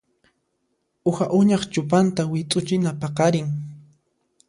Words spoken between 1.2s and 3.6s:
uñaq cupanta wit'uchina paqarin.